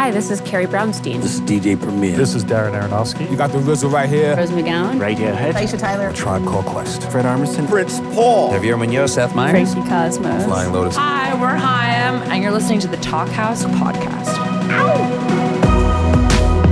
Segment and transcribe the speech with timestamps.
[0.00, 1.20] Hi, this is Carrie Brownstein.
[1.20, 2.16] This is DJ Premier.
[2.16, 3.30] This is Darren Aronofsky.
[3.30, 4.34] You got the RZA right here.
[4.34, 4.98] Rose McGowan.
[4.98, 5.52] Right Radiohead.
[5.52, 6.10] Aisha Tyler.
[6.14, 7.02] Tribe Called Quest.
[7.10, 7.68] Fred Armisen.
[7.68, 8.50] Prince Paul.
[8.50, 9.12] Javier Munoz.
[9.12, 9.74] Seth Meyers.
[9.74, 10.44] Tracy Cosmos.
[10.44, 10.96] Flying Lotus.
[10.96, 14.40] Hi, we're Haim, and you're listening to the Talkhouse podcast.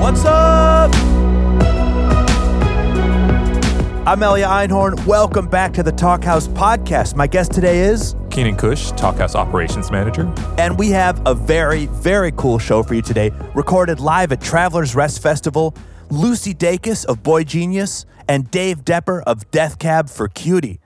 [0.00, 0.90] What's up?
[4.06, 5.04] I'm Elia Einhorn.
[5.04, 7.14] Welcome back to the Talkhouse podcast.
[7.14, 10.32] My guest today is Keenan Kush, Talkhouse Operations Manager.
[10.58, 14.94] And we have a very, very cool show for you today, recorded live at Travelers
[14.94, 15.74] Rest Festival.
[16.08, 20.78] Lucy Dacus of boygenius and Dave Depper of Death Cab for Cutie.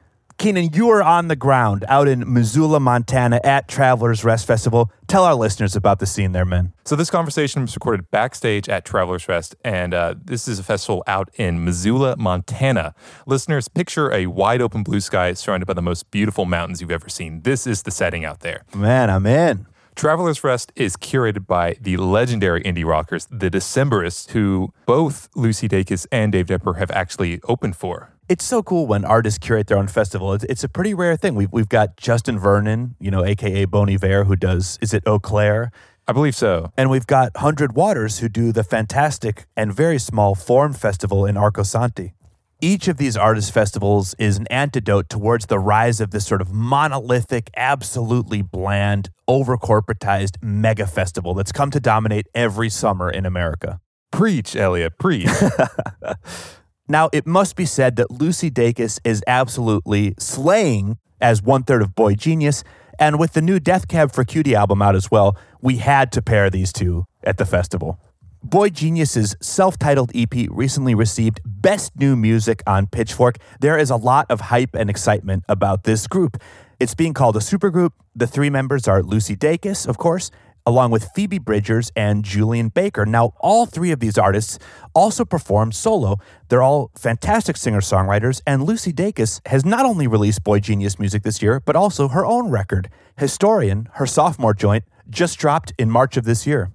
[0.42, 4.90] Keenan, you are on the ground out in Missoula, Montana at Travelers Rest Festival.
[5.06, 6.72] Tell our listeners about the scene there, man.
[6.84, 11.04] So this conversation was recorded backstage at Travelers Rest, and uh, this is a festival
[11.06, 12.92] out in Missoula, Montana.
[13.24, 17.08] Listeners, picture a wide open blue sky surrounded by the most beautiful mountains you've ever
[17.08, 17.42] seen.
[17.42, 18.64] This is the setting out there.
[18.74, 19.68] Man, I'm in.
[19.94, 26.04] Travelers Rest is curated by the legendary indie rockers, the Decemberists, who both Lucy Dacus
[26.10, 28.11] and Dave Depper have actually opened for.
[28.32, 30.32] It's so cool when artists curate their own festival.
[30.32, 31.34] It's, it's a pretty rare thing.
[31.34, 35.18] We've, we've got Justin Vernon, you know, AKA Bon Iver, who does, is it Eau
[35.18, 35.70] Claire?
[36.08, 36.72] I believe so.
[36.74, 41.34] And we've got Hundred Waters, who do the fantastic and very small Form Festival in
[41.34, 42.14] Arcosanti.
[42.58, 46.50] Each of these artist festivals is an antidote towards the rise of this sort of
[46.50, 53.78] monolithic, absolutely bland, over corporatized mega festival that's come to dominate every summer in America.
[54.10, 55.28] Preach, Elliot, preach.
[56.88, 61.90] Now, it must be said that Lucy Dacus is absolutely slaying as one third of
[61.94, 62.64] boygenius.
[62.98, 66.22] And with the new Death Cab for Cutie album out as well, we had to
[66.22, 67.98] pair these two at the festival.
[68.44, 73.36] boygenius's self titled EP recently received Best New Music on Pitchfork.
[73.60, 76.42] There is a lot of hype and excitement about this group.
[76.80, 77.92] It's being called a supergroup.
[78.16, 80.32] The three members are Lucy Dacus, of course,
[80.66, 83.04] along with Phoebe Bridgers and Julien Baker.
[83.06, 84.58] Now, all three of these artists
[84.94, 86.16] also perform solo.
[86.48, 91.42] They're all fantastic singer songwriters, and Lucy Dacus has not only released boygenius music this
[91.42, 92.88] year, but also her own record.
[93.16, 96.70] Historian, her sophomore joint, just dropped in March of this year.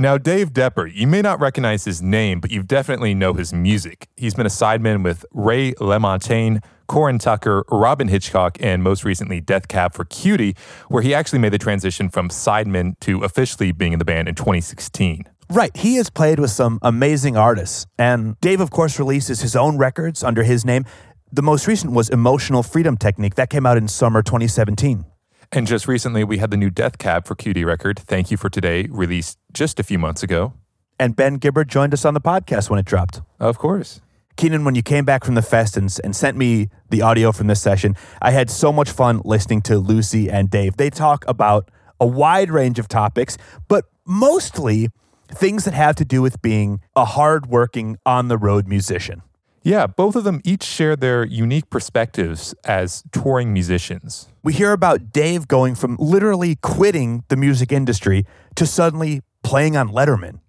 [0.00, 4.08] Now, Dave Depper, you may not recognize his name, but you definitely know his music.
[4.16, 9.68] He's been a sideman with Ray LaMontagne, Corin Tucker, Robyn Hitchcock, and most recently Death
[9.68, 10.56] Cab for Cutie,
[10.88, 14.34] where he actually made the transition from sideman to officially being in the band in
[14.34, 15.24] 2016.
[15.50, 15.76] Right.
[15.76, 17.86] He has played with some amazing artists.
[17.98, 20.86] And Dave, of course, releases his own records under his name.
[21.30, 23.34] The most recent was Emotional Freedom Technique.
[23.34, 25.04] That came out in summer 2017.
[25.52, 28.48] And just recently, we had the new Death Cab for Cutie record, Thank You for
[28.48, 30.52] Today, released just a few months ago.
[30.96, 33.20] And Ben Gibbard joined us on the podcast when it dropped.
[33.40, 34.00] Of course.
[34.36, 37.48] Keenan, when you came back from the fest and, and sent me the audio from
[37.48, 40.76] this session, I had so much fun listening to Lucy and Dave.
[40.76, 41.68] They talk about
[41.98, 44.88] a wide range of topics, but mostly
[45.32, 49.22] things that have to do with being a hardworking, on the road musician.
[49.62, 54.28] Yeah, both of them each share their unique perspectives as touring musicians.
[54.42, 59.90] We hear about Dave going from literally quitting the music industry to suddenly playing on
[59.90, 60.40] Letterman.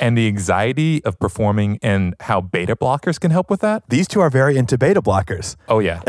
[0.00, 3.84] And the anxiety of performing and how beta blockers can help with that.
[3.88, 5.56] These two are very into beta blockers.
[5.68, 6.00] Oh, yeah.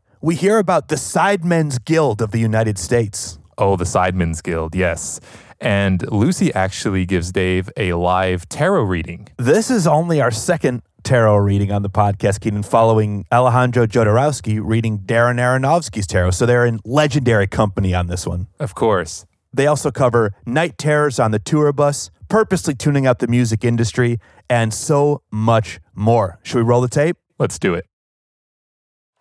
[0.20, 3.38] we hear about the Sidemen's Guild of the United States.
[3.56, 5.20] Oh, the Sidemen's Guild, yes.
[5.62, 9.28] And Lucy actually gives Dave a live tarot reading.
[9.38, 14.98] This is only our second tarot reading on the podcast, Keenan, following Alejandro Jodorowsky reading
[14.98, 16.32] Darren Aronofsky's tarot.
[16.32, 18.48] So they're in legendary company on this one.
[18.58, 19.24] Of course.
[19.52, 24.18] They also cover night terrors on the tour bus, purposely tuning out the music industry,
[24.50, 26.40] and so much more.
[26.42, 27.18] Should we roll the tape?
[27.38, 27.86] Let's do it.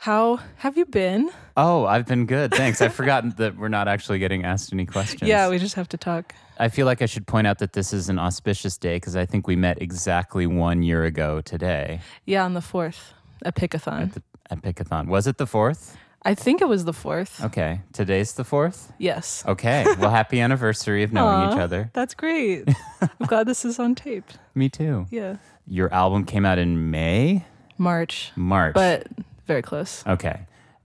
[0.02, 1.30] How have you been?
[1.56, 2.52] Oh, I've been good.
[2.56, 2.82] Thanks.
[2.82, 5.30] I've forgotten that we're not actually getting asked any questions.
[5.30, 6.34] Yeah, we just have to talk.
[6.58, 9.28] I feel like I should point out that this is an auspicious day because I
[9.28, 12.02] think we met exactly one year ago today.
[12.26, 13.12] Yeah, on the 4th
[13.46, 14.02] at Pickathon.
[14.02, 15.06] At, the, at Pickathon.
[15.06, 15.96] Was it the 4th?
[16.24, 17.46] I think it was the 4th.
[17.46, 17.82] Okay.
[17.94, 18.94] Today's the 4th?
[18.98, 19.44] Yes.
[19.48, 19.86] Okay.
[20.00, 21.92] Well, happy anniversary of knowing Aww, each other.
[21.94, 22.68] That's great.
[23.02, 24.32] I'm glad this is on tape.
[24.56, 25.06] Me too.
[25.12, 25.36] Yeah.
[25.68, 27.46] Your album came out in May?
[27.78, 28.32] March.
[28.36, 28.74] March.
[28.74, 29.06] But
[29.52, 30.04] very close.
[30.08, 30.40] Okay.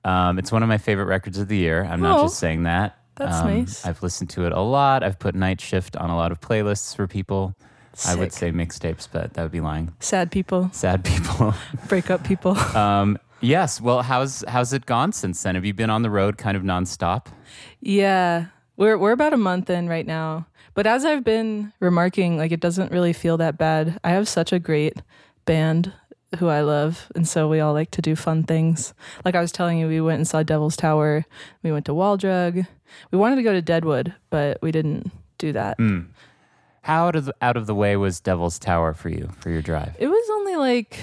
[0.05, 1.85] Um, it's one of my favorite records of the year.
[1.85, 2.99] I'm oh, not just saying that.
[3.17, 3.87] That's um, nice.
[3.87, 5.03] I've listened to it a lot.
[5.03, 7.55] I've put Night Shift on a lot of playlists for people.
[8.07, 9.95] I would say mixtapes, but that would be lying.
[10.01, 10.69] Sad people.
[10.73, 11.55] Sad people.
[11.89, 12.59] Breakup people.
[12.77, 13.81] um, yes.
[13.81, 15.55] Well, how's how's it gone since then?
[15.55, 17.27] Have you been on the road kind of nonstop?
[17.81, 18.47] Yeah.
[18.77, 20.47] We're we're about a month in right now.
[20.75, 23.99] But as I've been remarking, like it doesn't really feel that bad.
[24.05, 25.01] I have such a great
[25.47, 25.91] band
[26.39, 27.11] who I love.
[27.15, 28.95] And so we all like to do fun things.
[29.25, 31.25] Like I was telling you, we went and saw Devil's Tower.
[31.63, 32.65] We went to Wall Drug.
[33.11, 35.79] We wanted to go to Deadwood, but we didn't do that.
[35.79, 36.09] Mm.
[36.83, 39.63] How out of the, out of the way was Devil's Tower for you for your
[39.63, 39.97] drive?
[39.99, 41.01] It was only like,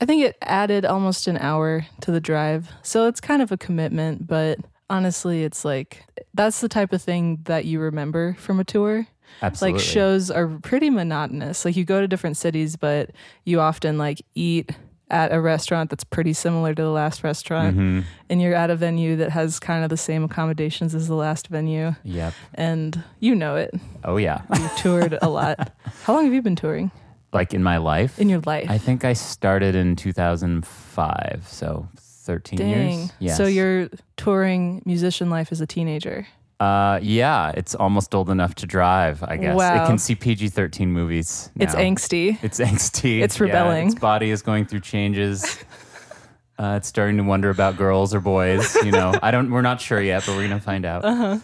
[0.00, 2.70] I think it added almost an hour to the drive.
[2.82, 4.58] So it's kind of a commitment, but
[4.88, 6.04] honestly, it's like,
[6.34, 9.06] that's the type of thing that you remember from a tour.
[9.42, 9.78] Absolutely.
[9.78, 11.64] Like shows are pretty monotonous.
[11.64, 13.10] Like you go to different cities, but
[13.44, 14.70] you often like eat
[15.10, 18.00] at a restaurant that's pretty similar to the last restaurant Mm-hmm.
[18.28, 21.48] and you're at a venue that has kind of the same accommodations as the last
[21.48, 22.32] venue Yep.
[22.54, 23.74] and you know it.
[24.04, 24.42] Oh yeah.
[24.56, 25.72] You've toured a lot.
[26.04, 26.92] How long have you been touring
[27.32, 28.20] like in my life.
[28.20, 28.70] in your life?
[28.70, 32.98] I think I started in 2005, so 13 Dang.
[32.98, 33.12] years.
[33.18, 33.36] Yes.
[33.36, 36.26] So your touring musician life as a teenager.
[36.60, 39.22] Uh, yeah, it's almost old enough to drive.
[39.22, 41.50] I guess it can see PG-13 movies.
[41.56, 42.38] It's angsty.
[42.42, 43.20] It's angsty.
[43.22, 43.86] It's Yeah, rebelling.
[43.86, 45.42] its body is going through changes.
[46.58, 48.74] uh, it's starting to wonder about girls or boys.
[48.84, 49.50] You know, I don't.
[49.50, 51.02] We're not sure yet, but we're gonna find out.
[51.04, 51.38] Uh-huh.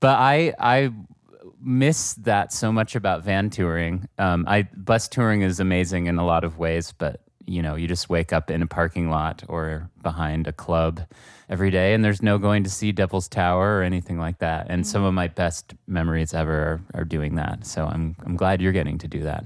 [0.00, 0.92] But I I
[1.60, 4.06] miss that so much about van touring.
[4.18, 7.88] Um, I bus touring is amazing in a lot of ways, but you know, you
[7.88, 11.00] just wake up in a parking lot or behind a club
[11.48, 14.66] every day, and there's no going to see Devil's Tower or anything like that.
[14.68, 17.66] And some of my best memories ever are, are doing that.
[17.66, 19.44] So I'm I'm glad you're getting to do that.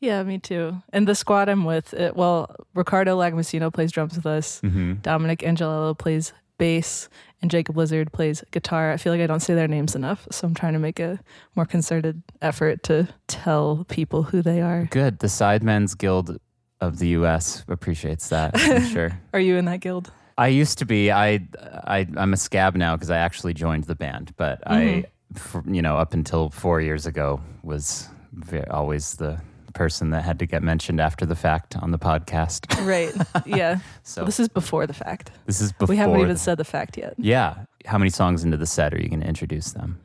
[0.00, 0.80] Yeah, me too.
[0.92, 4.60] And the squad I'm with, it, well, Ricardo Lagomasino plays drums with us.
[4.60, 4.94] Mm-hmm.
[5.02, 7.08] Dominic Angelella plays bass,
[7.40, 8.92] and Jacob Blizard plays guitar.
[8.92, 11.18] I feel like I don't say their names enough, so I'm trying to make a
[11.56, 14.86] more concerted effort to tell people who they are.
[14.90, 15.18] Good.
[15.20, 16.38] The Sidemen's Guild
[16.80, 17.64] of the U.S.
[17.68, 18.52] appreciates that.
[18.54, 19.18] I'm sure.
[19.32, 20.10] Are you in that guild?
[20.36, 21.10] I used to be.
[21.10, 21.40] I,
[21.84, 25.38] I I'm a scab now because I actually joined the band, but I, mm-hmm.
[25.38, 29.40] for, you know, up until four years ago, was ve always the
[29.74, 32.66] person that had to get mentioned after the fact on the podcast.
[32.86, 33.14] Right.
[33.46, 33.78] Yeah.
[34.02, 35.30] So this is before the fact.
[35.46, 35.92] this is before.
[35.92, 37.14] we haven't even the- said the fact yet.
[37.16, 37.64] Yeah.
[37.86, 40.00] How many songs into the set are you going to introduce them?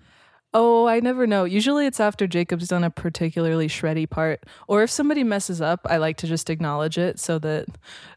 [0.55, 1.45] Oh, I never know.
[1.45, 4.45] Usually it's after Jacob's done a particularly shreddy part.
[4.67, 7.65] Or if somebody messes up, I like to just acknowledge it so that,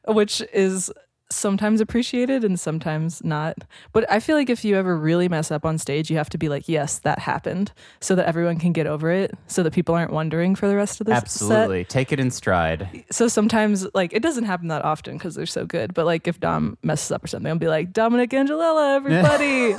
[0.06, 0.93] which is
[1.31, 3.56] sometimes appreciated and sometimes not.
[3.93, 6.38] But I feel like if you ever really mess up on stage, you have to
[6.38, 9.94] be like, yes, that happened so that everyone can get over it so that people
[9.94, 11.84] aren't wondering for the rest of the Absolutely.
[11.84, 13.05] Take it in stride.
[13.11, 15.94] So sometimes, like, it doesn't happen that often because they're so good.
[15.94, 19.75] But like, if Dom messes up or something, I'll be like, Dominic Angelella, everybody.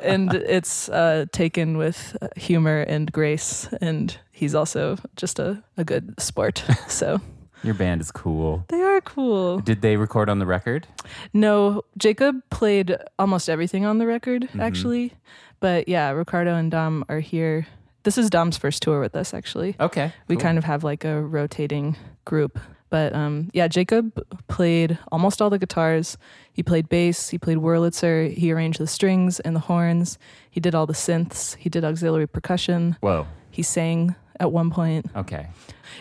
[0.02, 3.68] and it's uh, taken with uh, humor and grace.
[3.80, 6.64] And he's also just a, a good sport.
[6.88, 7.20] So
[7.62, 8.64] Your band is cool.
[8.68, 9.58] they are cool.
[9.58, 10.86] Did they record on the record?
[11.32, 14.60] No, Jacob played almost everything on the record, Mm-hmm.
[14.60, 15.12] actually.
[15.60, 17.66] But yeah, Ricardo and Dom are here.
[18.04, 19.74] This is Dom's first tour with us, actually.
[19.80, 20.12] Okay.
[20.28, 20.42] We cool.
[20.42, 22.58] kind of have like a rotating group.
[22.90, 26.16] But um, yeah, Jacob played almost all the guitars.
[26.52, 30.16] He played bass, he played Wurlitzer, he arranged the strings and the horns,
[30.50, 33.26] he did all the synths, he did auxiliary percussion, Whoa.
[33.50, 35.06] he sang at one point.
[35.16, 35.48] Okay.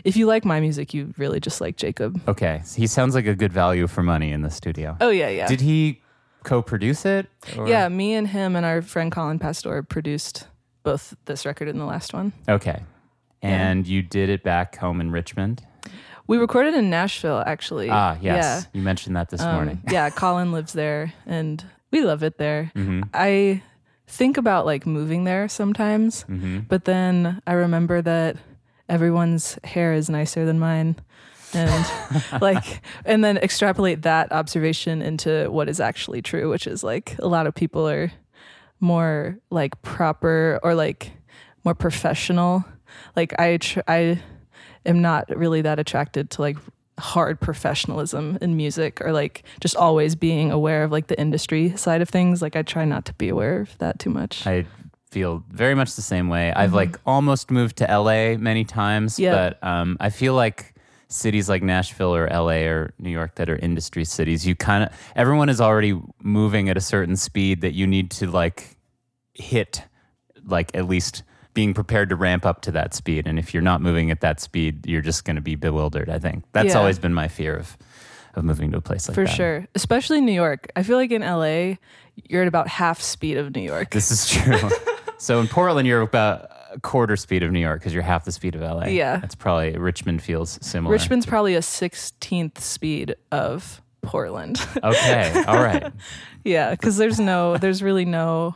[0.04, 2.22] If you like my music, you really just like Jacob.
[2.28, 2.62] Okay.
[2.76, 4.96] He sounds like a good value for money in the studio.
[5.02, 5.48] Oh, yeah, yeah.
[5.48, 6.02] Did he
[6.44, 7.28] co-produce it?
[7.58, 10.48] or- yeah, me and him and our friend Collin Pastore produced
[10.84, 12.32] both this record and the last one.
[12.48, 12.84] Okay.
[13.42, 15.64] And you did it back home in Richmond?
[16.28, 17.90] We recorded in Nashville, actually.
[17.90, 18.68] Ah, yes.
[18.74, 19.82] You mentioned that this Um, morning.
[19.90, 22.72] yeah, Colin lives there and we love it there.
[22.76, 23.02] Mm-hmm.
[23.14, 23.64] I
[24.08, 26.60] think about like moving there sometimes, Mm-hmm.
[26.70, 28.38] but then I remember that
[28.90, 30.96] everyone's hair is nicer than mine.
[31.54, 31.86] And
[32.42, 37.28] like, and then extrapolate that observation into what is actually true, which is like a
[37.28, 38.12] lot of people are
[38.80, 41.12] more like proper or like
[41.64, 42.64] more professional.
[43.16, 44.22] Like I, tr- I
[44.86, 46.58] am not really that attracted to like
[47.00, 52.02] hard professionalism in music or like just always being aware of like the industry side
[52.02, 52.42] of things.
[52.42, 54.46] Like I try not to be aware of that too much.
[54.48, 54.66] I
[55.12, 56.52] feel very much the same way.
[56.54, 59.24] I've like almost moved to LA many times, Mm-hmm.
[59.24, 59.50] Yeah.
[59.60, 60.74] but um, I feel like
[61.10, 64.90] cities like Nashville or LA or New York that are industry cities, you kind of
[65.16, 68.78] everyone is already moving at a certain speed that you need to like
[69.34, 69.84] hit
[70.46, 71.24] like at least
[71.58, 74.40] being prepared to ramp up to that speed and if you're not moving at that
[74.40, 76.78] speed you're just going to be bewildered i think that's Yeah.
[76.80, 77.76] always been my fear of
[78.36, 79.68] of moving to a place like For that For sure.
[79.74, 80.68] Especially New York.
[80.76, 81.78] I feel like in LA,
[82.30, 83.90] you're at about half speed of New York.
[83.90, 84.70] This is true.
[85.18, 88.32] so in Portland, you're about a quarter speed of New York because you're half the
[88.32, 88.86] speed of LA.
[88.90, 89.18] Yeah.
[89.18, 90.94] That's probably Richmond feels similar.
[90.94, 94.62] Richmond's probably a 16th speed of Portland.
[94.84, 95.44] Okay.
[95.48, 95.92] All right.
[96.46, 98.56] yeah, because there's no, there's really no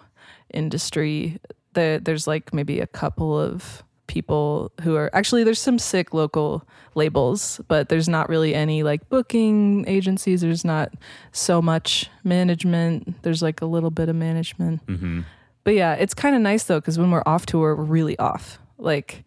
[0.53, 1.39] industry.
[1.73, 6.67] There, there's like maybe a couple of people who are actually there's some sick local
[6.95, 10.41] labels, but there's not really any like booking agencies.
[10.41, 10.93] There's not
[11.31, 13.21] so much management.
[13.23, 14.81] There's like a little bit of management.
[14.85, 15.21] hmm
[15.63, 18.59] But yeah, it's kind of nice though because when we're off tour, we're really off.
[18.77, 19.23] Like,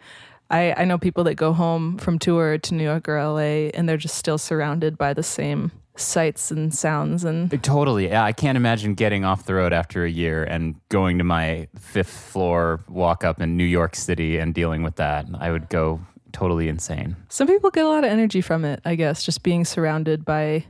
[0.50, 3.88] I, I know people that go home from tour to New York or LA and
[3.88, 8.08] they're just still surrounded by the same sights and sounds and uh, Totally.
[8.08, 11.68] Yeah, I can't imagine getting off the road after a year and going to my
[11.78, 15.26] fifth floor walk up in New York City and dealing with that.
[15.38, 16.00] I would go
[16.32, 17.14] totally insane.
[17.28, 20.64] some people get a lot of energy from it, I guess, just being surrounded by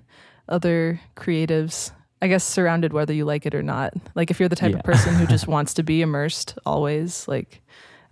[0.48, 1.90] other creatives.
[2.20, 3.92] I guess surrounded whether you like it or not.
[4.14, 4.78] Like if you're the type Yeah.
[4.78, 7.62] of person who just wants to be immersed always, like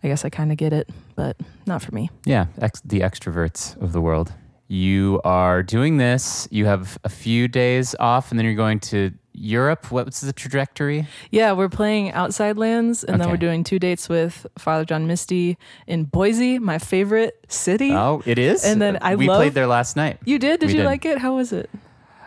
[0.03, 2.11] I guess I kind of get it, but not for me.
[2.27, 4.33] Yeah, ex- the extroverts of the world.
[4.73, 6.49] You are doing this.
[6.51, 9.91] You have a few days off, and then you're going to Europe.
[9.93, 11.07] What's the trajectory?
[11.31, 15.59] Yeah, we're playing Outside Lands, and then we're doing two dates with Father John Misty
[15.87, 17.93] in Boise, my favorite city.
[17.93, 18.65] Oh, it is.
[18.65, 20.19] And then I we love- played there last night.
[20.25, 20.61] You did?
[20.61, 20.87] Did We you did.
[20.87, 21.19] like it?
[21.19, 21.69] How was it?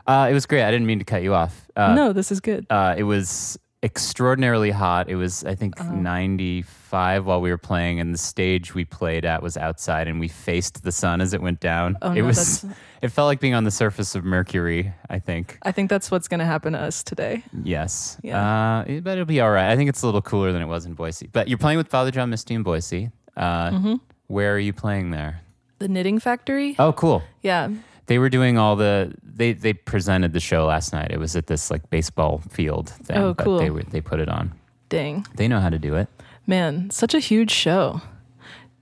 [0.06, 0.62] Uh, it was great.
[0.64, 1.66] I didn't mean to cut you off.
[1.76, 2.68] Uh, no, this is good.
[2.70, 5.08] uh, it was extraordinarily hot.
[5.10, 5.94] It was, I think, Uh-huh.
[5.94, 10.28] 95 while we were playing, and the stage we played at was outside, and we
[10.28, 11.98] faced the sun as it went down.
[12.02, 12.62] Oh, it no, was.
[12.62, 14.92] that's- It felt like being on the surface of Mercury.
[15.10, 15.60] I think.
[15.62, 17.44] I think that's what's going to happen to us today.
[17.64, 18.18] Yes.
[18.24, 18.80] Yeah.
[18.80, 19.70] Uh, it- but it'll be all right.
[19.72, 21.28] I think it's a little cooler than it was in Boise.
[21.32, 23.12] But you're playing with Father John Misty in Boise.
[23.38, 23.96] Uh, Mm-hmm.
[24.28, 25.42] Where are you playing there?
[25.78, 26.76] The Knitting Factory?
[26.80, 27.22] Oh, cool.
[27.44, 27.70] Yeah.
[28.08, 31.12] They were doing all the they they presented the show last night.
[31.12, 33.18] It was at this like baseball field thing.
[33.18, 33.58] Oh, but cool.
[33.60, 34.54] They were, they put it on.
[34.90, 35.26] Dang.
[35.36, 36.08] They know how to do it.
[36.48, 38.02] Man, such a huge show.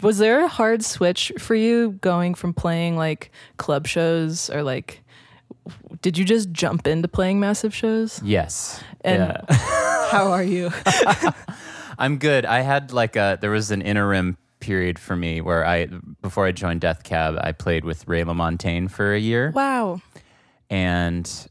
[0.01, 5.01] Was there a hard switch for you going from playing like club shows or like
[6.01, 8.22] did you just jump into playing massive shows?
[8.22, 8.84] Yes.
[9.01, 9.56] And- yeah.
[10.12, 10.72] How are you?
[11.98, 12.46] I'm good.
[12.46, 15.88] I had like a there was an interim period for me where I
[16.22, 19.51] before I joined Death Cab, I played with Ray LaMontagne for a year.
[19.53, 20.01] wow.
[20.70, 21.48] and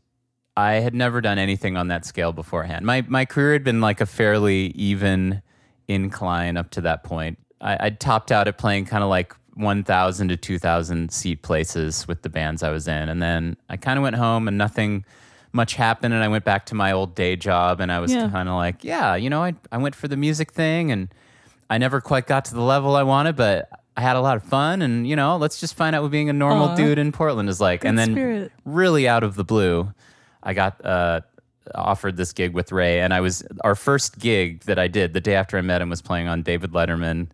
[0.56, 2.84] I had never done anything on that scale beforehand.
[2.86, 5.42] My my career had been like a fairly even
[5.88, 7.38] incline up to that point.
[7.60, 12.22] I, I'd topped out at playing kind of like 1,000 to 2,000 seat places with
[12.22, 15.04] the bands I was in, and then I kind of went home and nothing
[15.52, 18.30] much happened, and I went back to my old day job, and I was Yeah.
[18.30, 21.08] kind of like, yeah, you know, I I went for the music thing, and
[21.72, 23.68] I never quite got to the level I wanted, but.
[23.94, 26.30] I had a lot of fun, and you know, let's just find out what being
[26.30, 26.76] a normal Aw.
[26.76, 27.84] dude in Portland is like.
[27.84, 28.52] and then spirit.
[28.64, 29.92] really out of the blue,
[30.42, 31.20] I got uh,
[31.74, 35.20] offered this gig with Ray, and I was our first gig that I did the
[35.20, 37.26] day after I met him was playing on David Letterman,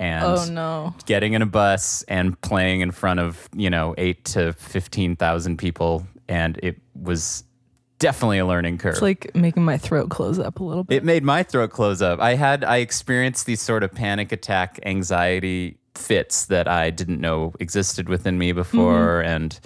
[0.00, 0.94] and Oh no.
[1.06, 5.58] getting in a bus and playing in front of you know eight to fifteen thousand
[5.58, 7.44] people, and it was
[8.00, 8.94] definitely a learning curve.
[8.94, 10.96] It's like making my throat close up a little bit.
[10.96, 12.18] It made my throat close up.
[12.18, 17.54] I had I experienced these sort of panic attack anxiety fits that I didn't know
[17.60, 19.28] existed within me before Mm-hmm.
[19.28, 19.60] and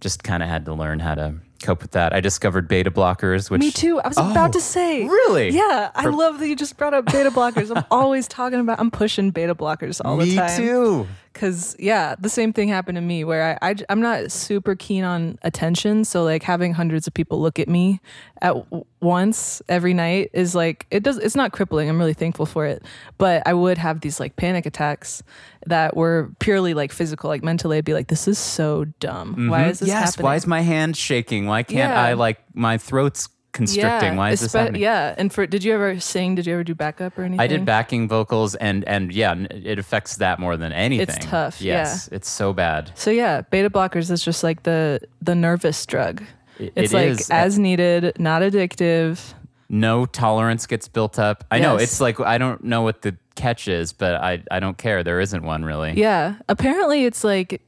[0.00, 2.12] just kind of had to learn how to cope with that.
[2.12, 3.98] I discovered beta blockers which Me too.
[4.00, 5.02] I was about to say.
[5.08, 5.48] really?
[5.50, 7.74] Yeah, I love that you just brought up beta blockers.
[7.76, 8.78] I'm always talking about.
[8.78, 10.60] I'm pushing beta blockers all the time.
[10.62, 11.06] Me too.
[11.34, 15.04] Cause yeah, the same thing happened to me where I, I am not super keen
[15.04, 16.04] on attention.
[16.04, 18.00] So like having hundreds of people look at me
[18.42, 21.18] at w- once every night is like it does.
[21.18, 21.88] It's not crippling.
[21.88, 22.82] I'm really thankful for it.
[23.18, 25.22] But I would have these like panic attacks
[25.66, 27.28] that were purely like physical.
[27.28, 29.48] Like mentally, I'd be like, "This is so dumb.
[29.48, 29.70] Why mm-hmm.
[29.70, 31.46] is this yes, happening?" why is my hand shaking?
[31.46, 32.02] Why can't Yeah.
[32.02, 34.16] I like my throat's constricting?
[34.16, 34.82] why is this espe- happening?
[34.82, 36.34] Yeah, and for did you ever sing?
[36.34, 37.40] Did you ever do backup or anything?
[37.40, 41.08] I did backing vocals and and yeah, it affects that more than anything.
[41.16, 42.92] It's tough, Yes, it's so bad.
[42.94, 46.22] So yeah, beta blockers is just like the the nervous drug.
[46.58, 47.30] It- It's it like is.
[47.30, 49.34] as needed, not addictive.
[49.68, 51.44] no tolerance gets built up.
[51.50, 54.78] I know it's like I don't know what the catch is, but I I don't
[54.78, 55.04] care.
[55.04, 55.92] There isn't one really.
[55.92, 56.34] Yeah.
[56.48, 57.60] Apparently it's like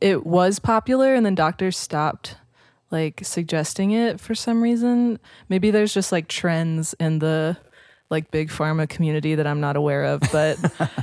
[0.00, 2.36] it was popular and then doctors stopped
[2.94, 5.18] like suggesting it for some reason.
[5.50, 7.58] Maybe there's just like trends in the
[8.08, 10.56] like big pharma community that I'm not aware of, but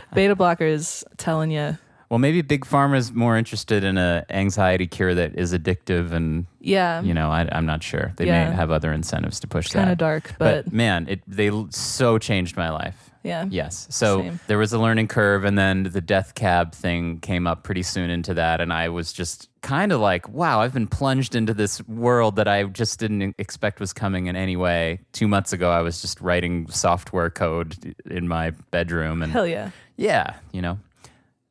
[0.16, 1.78] beta blockers telling you
[2.10, 7.02] Well, maybe big pharma's more interested in a anxiety cure that is addictive, and yeah,
[7.02, 8.14] you know I, I'm not sure.
[8.18, 8.50] They Yeah.
[8.50, 9.92] may have other incentives to push kind that.
[9.94, 13.11] of dark, but, but, man, it they so changed my life.
[13.24, 13.46] Yeah.
[13.50, 13.88] Yes.
[13.90, 14.40] So Same.
[14.48, 18.10] there was a learning curve, and then the death cab thing came up pretty soon
[18.10, 18.62] into that.
[18.62, 22.48] And I was just kind of like, wow, I've been plunged into this world that
[22.48, 25.02] I just didn't expect was coming in any way.
[25.14, 29.22] Two months ago, I was just writing software code in my bedroom.
[29.22, 29.72] And Hell yeah.
[29.98, 30.80] yeah, you know,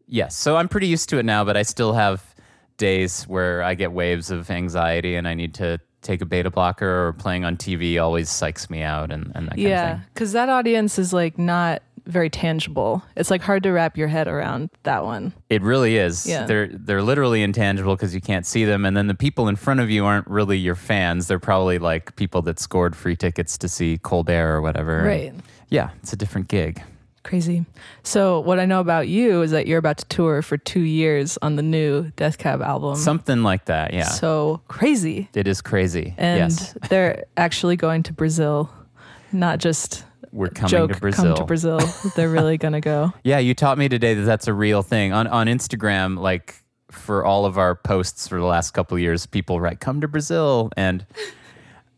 [0.07, 0.37] yes.
[0.37, 2.35] So I'm pretty used to it now, but I still have
[2.79, 7.09] days where I get waves of anxiety and I need to take a beta blocker
[7.09, 10.07] or playing on TV always psychs me out and, and that kind of Yeah, thing.
[10.14, 13.02] because that audience is like not very tangible.
[13.16, 15.33] It's like hard to wrap your head around that one.
[15.50, 16.26] It really is.
[16.26, 16.45] Yeah.
[16.47, 19.80] They're they're literally intangible because you can't see them, and then the people in front
[19.80, 21.28] of you aren't really your fans.
[21.28, 25.02] They're probably like people that scored free tickets to see Colbert or whatever.
[25.02, 25.35] Right.
[25.69, 26.83] Yeah, it's a different gig.
[27.23, 27.67] Crazy.
[28.03, 31.37] So, what I know about you is that you're about to tour for two years
[31.43, 32.97] on the new Death Cab album.
[32.97, 33.93] Something like that.
[33.93, 34.05] Yeah.
[34.05, 35.29] So crazy.
[35.35, 36.15] it is crazy.
[36.17, 36.75] And yes.
[36.89, 38.71] they're actually going to Brazil,
[39.33, 41.25] not just We're coming joke to Brazil.
[41.25, 41.81] come to Brazil.
[42.17, 43.12] They're really going to go.
[43.23, 46.19] Yeah, you taught me today that that's a real thing on on Instagram.
[46.19, 50.00] Like for all of our posts for the last couple of years, people write "Come
[50.00, 51.05] to Brazil," and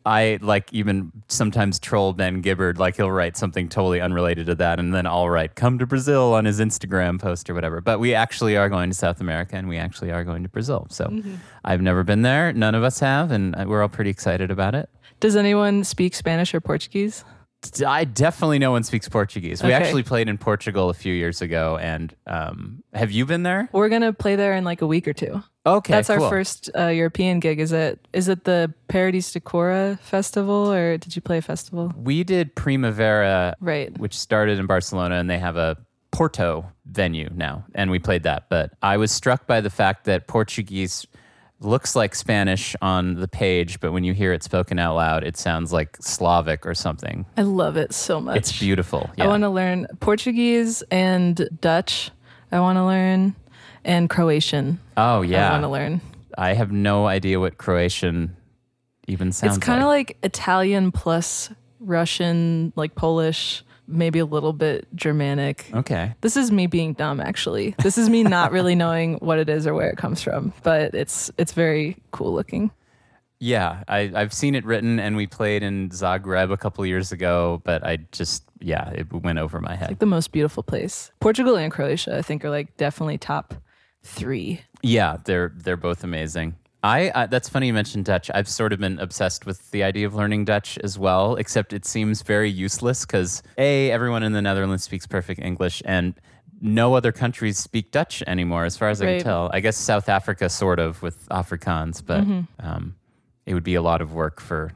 [0.04, 2.78] I like even sometimes troll Ben Gibbard.
[2.78, 6.34] Like he'll write something totally unrelated to that, and then I'll write "Come to Brazil"
[6.34, 7.80] on his Instagram post or whatever.
[7.80, 10.86] But we actually are going to South America, and we actually are going to Brazil.
[10.90, 11.34] So Mm-hmm.
[11.64, 12.52] I've never been there.
[12.52, 14.90] None of us have, and we're all pretty excited about it.
[15.20, 17.24] Does anyone speak Spanish or Portuguese?
[17.86, 19.62] I definitely no one speaks Portuguese.
[19.62, 19.76] We Okay.
[19.84, 23.68] actually played in Portugal a few years ago, and um, have you been there?
[23.70, 25.44] We're going to play there in like a week or two.
[25.64, 26.24] Okay, That's cool.
[26.24, 27.60] our first uh, European gig.
[27.60, 31.92] Is it is it the Paredes de Coura festival or did you play a festival?
[31.96, 33.96] We did Primavera, Right.
[33.98, 35.76] which started in Barcelona, and they have a
[36.10, 38.48] Porto venue now, and we played that.
[38.50, 41.06] But I was struck by the fact that Portuguese
[41.60, 45.36] looks like Spanish on the page, but when you hear it spoken out loud, it
[45.36, 47.24] sounds like Slavic or something.
[47.36, 48.36] I love it so much.
[48.36, 49.08] It's beautiful.
[49.16, 52.10] I want to learn Portuguese and Dutch.
[52.50, 53.36] I want to learn
[53.84, 54.78] and Croatian.
[54.96, 56.00] oh yeah, I want to learn.
[56.38, 58.36] I have no idea what Croatian
[59.06, 60.08] even sounds It's kind of like.
[60.10, 65.68] like Italian plus Russian, like Polish, maybe a little bit Germanic.
[65.74, 66.14] okay.
[66.20, 67.74] This is me being dumb actually.
[67.82, 70.94] This is me not really knowing what it is or where it comes from, but
[70.94, 72.70] it's it's very cool looking.
[73.44, 77.60] Yeah, I, I've seen it written, and we played in Zagreb a couple years ago,
[77.64, 79.88] but I just, yeah, it went over my head.
[79.88, 81.10] Like the most beautiful place.
[81.18, 83.54] Portugal and Croatia I think are like definitely top
[84.02, 84.60] 3.
[84.82, 86.56] Yeah, they're they're both amazing.
[86.84, 88.30] I uh, that's funny you mentioned Dutch.
[88.34, 91.84] I've sort of been obsessed with the idea of learning Dutch as well, except it
[91.84, 96.14] seems very useless because a everyone in the Netherlands speaks perfect English and
[96.60, 99.50] no other countries speak Dutch anymore, as far as I can tell.
[99.52, 102.24] I guess South Africa sort of with Afrikaans, but
[102.60, 102.94] um,
[103.46, 104.72] it would be a lot of work for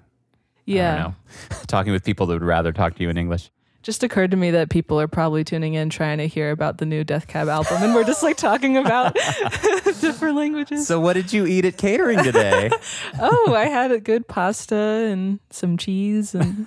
[0.64, 0.92] Yeah.
[0.92, 3.50] I don't know, talking with people that would rather talk to you in English.
[3.86, 6.84] Just occurred to me that people are probably tuning in trying to hear about the
[6.84, 9.14] new Death Cab album and we're just like talking about
[10.00, 10.88] different languages.
[10.88, 12.68] So, what did you eat at catering today?
[13.20, 16.66] oh, I had a good pasta and some cheese and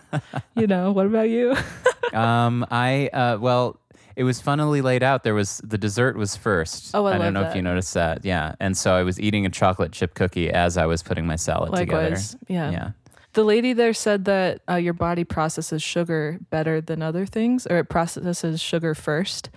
[0.55, 1.57] you know, what about you?
[2.13, 3.81] um, I uh, well,
[4.15, 5.23] it was funnily laid out.
[5.23, 6.91] There was the dessert was first.
[6.93, 8.23] Oh, I I don't know if you noticed that.
[8.23, 11.35] Yeah, and so I was eating a chocolate chip cookie as I was putting my
[11.35, 12.29] salad Likewise.
[12.29, 12.45] together.
[12.47, 12.71] Yeah.
[12.71, 12.91] Yeah.
[13.33, 17.77] The lady there said that uh, your body processes sugar better than other things, or
[17.77, 19.49] it processes sugar first.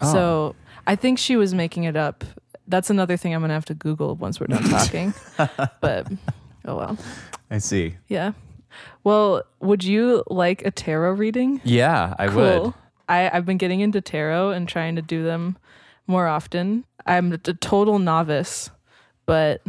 [0.00, 0.12] Oh.
[0.12, 2.24] So I think she was making it up.
[2.66, 5.12] That's another thing I'm gonna have to Google once we're done talking.
[5.80, 6.10] but
[6.64, 6.98] oh well,
[7.50, 7.96] I see.
[8.08, 8.32] yeah.
[9.04, 11.60] Well, would you like a tarot reading?
[11.64, 12.62] Yeah, I Cool.
[12.64, 12.74] would.
[13.08, 15.56] I, I've been getting into tarot and trying to do them
[16.06, 16.84] more often.
[17.06, 18.70] I'm a total novice,
[19.24, 19.62] but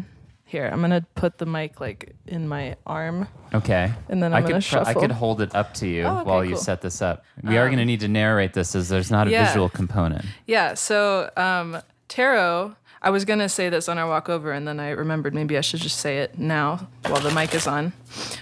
[0.49, 3.91] here I'm gonna put the mic like in my arm, Okay.
[4.09, 5.01] and then I I'm could gonna pro- I shuffle.
[5.01, 6.59] could hold it up to you Oh, okay, while you cool.
[6.61, 7.23] set this up.
[7.43, 9.45] We are going to need to narrate this as there's not a yeah.
[9.45, 10.25] visual component.
[10.47, 10.73] Yeah.
[10.73, 12.75] So um, tarot.
[13.01, 15.61] I was gonna say this on our walk over, and then I remembered maybe I
[15.61, 17.93] should just say it now while the mic is on.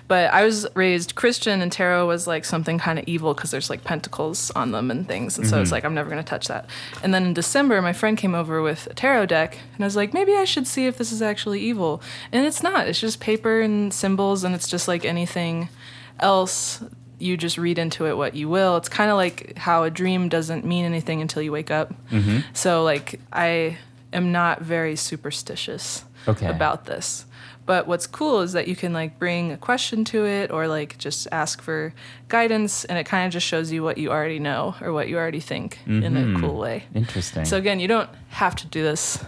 [0.08, 3.70] But I was raised Christian, and tarot was like something kind of evil because there's
[3.70, 5.76] like pentacles on them and things, and so it's mm-hmm.
[5.76, 6.66] like I'm never gonna touch that.
[7.04, 9.96] And then in December, my friend came over with a tarot deck, and I was
[9.96, 12.02] like, maybe I should see if this is actually evil.
[12.32, 12.88] And it's not.
[12.88, 15.70] It's just paper and symbols, and it's just like anything
[16.20, 16.82] else
[17.20, 18.78] you just read into it what you will.
[18.78, 21.94] It's kind of like how a dream doesn't mean anything until you wake up.
[22.10, 22.40] Mm-hmm.
[22.54, 23.78] So like I
[24.14, 26.48] am not very superstitious Okay.
[26.48, 27.26] about this.
[27.66, 30.98] But what's cool is that you can like bring a question to it or like
[30.98, 31.94] just ask for
[32.30, 35.18] guidance and it kind of just shows you what you already know or what you
[35.18, 36.40] already think in a mm-hmm.
[36.42, 36.86] cool way.
[36.96, 37.44] Interesting.
[37.44, 39.24] So again, you don't have to do this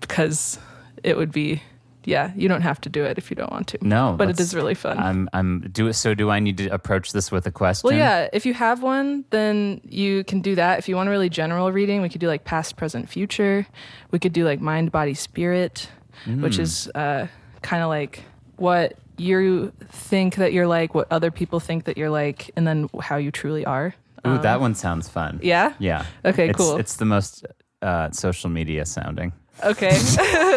[0.00, 0.58] because
[1.04, 1.62] it would be
[2.06, 3.78] yeah, you don't have to do it if you don't want to.
[3.80, 4.98] no, But it is really fun.
[4.98, 5.94] I'm I'm do it.
[5.94, 7.88] so do I need to approach this with a question?
[7.88, 10.78] Well, yeah, if you have one, then you can do that.
[10.78, 13.66] If you want a really general reading, we could do like past, present, future.
[14.10, 15.88] We could do like mind, body, spirit,
[16.26, 17.26] which is uh,
[17.62, 18.22] kind of like
[18.56, 22.88] what you think that you're like, what other people think that you're like, and then
[23.00, 23.94] how you truly are.
[24.26, 25.38] Ooh, that one sounds fun.
[25.42, 25.74] Yeah?
[25.78, 26.04] Yeah.
[26.24, 26.76] Okay, It's- cool.
[26.78, 27.44] It's the most
[27.82, 29.32] uh, social media sounding.
[29.62, 29.98] Okay.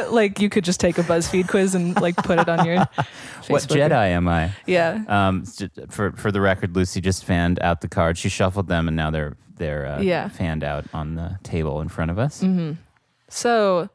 [0.10, 2.78] like you could just take a BuzzFeed quiz and like put it on your
[3.42, 3.50] Facebook.
[3.50, 4.52] What Jedi am I?
[4.66, 5.04] Yeah.
[5.08, 5.46] Um,
[5.90, 8.20] for for the record, Lucy just fanned out the cards.
[8.20, 10.26] She shuffled them, and now they're they're uh, Yeah.
[10.26, 10.36] Mm-hmm.
[10.38, 12.44] fanned out on the table in front of us.
[13.30, 13.90] So,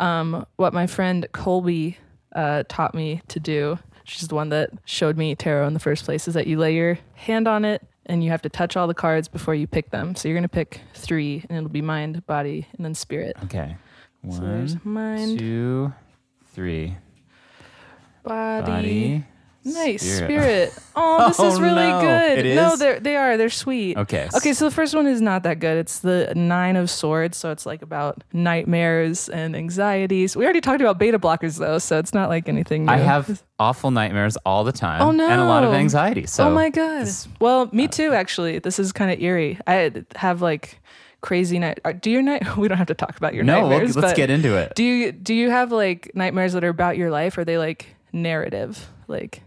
[0.00, 1.98] um, what my friend Colby
[2.34, 6.04] uh, taught me to do, she's the one that showed me tarot in the first
[6.04, 8.86] place, is that you lay your hand on it and you have to touch all
[8.86, 10.14] the cards before you pick them.
[10.14, 13.36] So you're gonna pick three, and it'll be mind, body, and then spirit.
[13.44, 13.76] Okay.
[14.30, 15.92] So there's mind, two,
[16.54, 16.96] three.
[18.22, 18.66] body.
[18.66, 19.24] Body.
[19.64, 20.72] Nice spirit.
[20.72, 20.72] spirit.
[21.00, 22.00] Oh, this is Oh, really no.
[22.00, 22.46] good.
[22.46, 23.36] It No, they're they are.
[23.36, 23.96] They're sweet.
[23.96, 24.28] Okay.
[24.34, 25.76] Okay, so the first one is not that good.
[25.78, 30.36] It's the Nine of Swords, so it's like about nightmares and anxieties.
[30.36, 32.86] We already talked about beta blockers though, so it's not like anything.
[32.86, 32.92] New.
[32.92, 35.02] I have awful nightmares all the time.
[35.02, 36.26] Oh, no, And a lot of anxiety.
[36.26, 37.02] So oh my god.
[37.06, 38.12] this- well, me uh, too.
[38.14, 39.58] Actually, this is kind of eerie.
[39.68, 40.80] I have like
[41.20, 41.80] crazy night.
[41.84, 42.42] uh, Do your night?
[42.56, 43.96] We don't have to talk about your nightmares.
[43.96, 44.74] no, let's get into it.
[44.74, 47.36] Do you do you have like nightmares that are about your life?
[47.38, 48.88] Or are they like narrative?
[49.06, 49.42] Like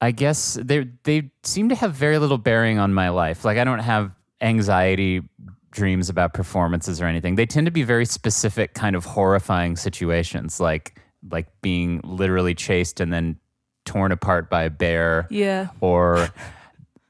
[0.00, 3.44] I guess they they seem to have very little bearing on my life.
[3.44, 5.22] Like I don't have anxiety
[5.70, 7.34] dreams about performances or anything.
[7.34, 13.00] They tend to be very specific kind of horrifying situations like like being literally chased
[13.00, 13.36] and then
[13.84, 15.68] torn apart by a bear yeah.
[15.80, 16.28] or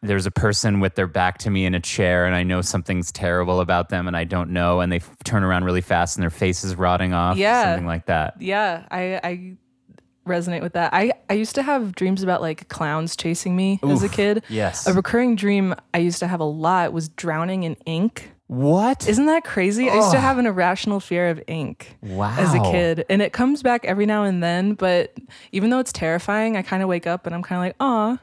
[0.03, 3.11] there's a person with their back to me in a chair and I know something's
[3.11, 6.23] terrible about them and I don't know and they f- turn around really fast and
[6.23, 7.65] their face is rotting off Yeah.
[7.65, 8.41] something like that.
[8.41, 9.57] Yeah, I I
[10.27, 10.93] resonate with that.
[10.95, 14.45] I I used to have dreams about like clowns chasing me as a kid.
[14.49, 14.87] yes.
[14.87, 18.31] A recurring dream I used to have a lot was drowning in ink.
[18.47, 19.07] What?
[19.07, 19.91] Isn't that crazy?
[19.91, 22.35] I used to have an irrational fear of ink wow.
[22.39, 24.73] as a kid, and it comes back every now and then.
[24.73, 25.15] But
[25.53, 28.19] even though it's terrifying, I kind of wake up and I'm kind of like, "Aw,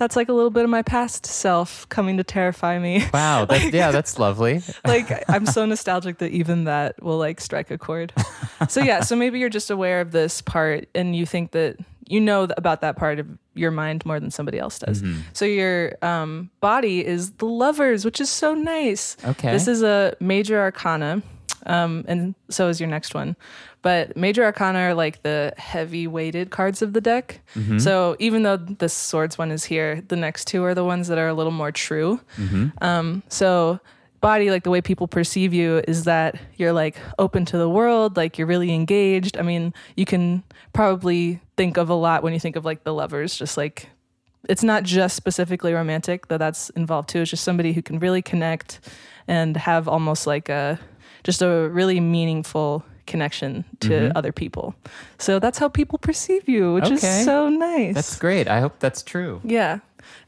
[0.00, 3.70] that's like a little bit of my past self coming to terrify me." Wow, that,
[3.72, 4.62] yeah, that's lovely.
[4.84, 8.12] like I'm so nostalgic that even that will like strike a chord.
[8.68, 11.76] so yeah, so maybe you're just aware of this part and you think that
[12.08, 15.02] you know about that part of your mind more than somebody else does.
[15.02, 15.20] Mm-hmm.
[15.32, 19.16] So your um, body is the lovers, which is so nice.
[19.24, 19.52] Okay.
[19.52, 21.22] This is a major arcana.
[21.66, 23.36] Um, and so is your next one.
[23.82, 27.40] But major arcana are like the heavy weighted cards of the deck.
[27.54, 27.78] Mm-hmm.
[27.78, 31.18] So even though the swords one is here, the next two are the ones that
[31.18, 32.20] are a little more true.
[32.82, 33.80] Um, so
[34.20, 38.16] body, like the way people perceive you is that you're like open to the world,
[38.16, 39.38] like you're really engaged.
[39.38, 42.92] I mean, you can probably think of a lot when you think of like the
[42.92, 43.88] lovers, just like
[44.48, 47.20] it's not just specifically romantic, though that's involved too.
[47.20, 48.80] It's just somebody who can really connect
[49.28, 50.78] and have almost like a
[51.24, 54.16] just a really meaningful connection to mm-hmm.
[54.16, 54.74] other people.
[55.18, 56.94] So that's how people perceive you, which Okay.
[56.94, 57.94] is so nice.
[57.94, 58.48] That's great.
[58.48, 59.40] I hope that's true.
[59.44, 59.80] Yeah.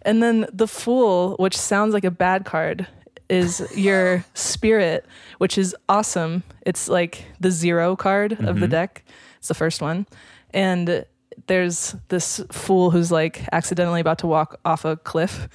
[0.02, 2.86] And then the Fool, which sounds like a bad card,
[3.28, 5.06] is your spirit,
[5.38, 6.42] which is awesome.
[6.66, 8.66] It's like the zero card of the mm-hmm.
[8.66, 9.04] deck.
[9.38, 10.06] It's the first one.
[10.52, 11.06] And
[11.46, 15.48] there's this fool who's like accidentally about to walk off a cliff.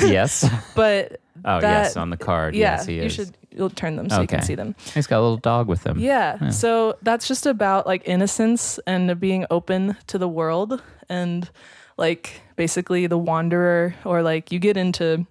[0.00, 0.48] yes.
[0.74, 2.54] But Oh, that- yes, on the card.
[2.54, 3.12] yeah, yes, he you is.
[3.14, 4.74] should you'll turn them so you can see them.
[4.94, 5.98] He's got a little dog with him.
[5.98, 6.48] Yeah.
[6.50, 11.48] So that's just about like innocence and being open to the world and
[11.96, 15.26] like basically the wanderer or like you get into